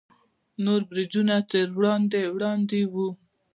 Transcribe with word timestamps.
نور 0.63 0.81
برجونه 0.89 1.35
ترې 1.49 1.63
وړاندې 1.75 2.21
وړاندې 2.35 2.79
وو. 2.93 3.07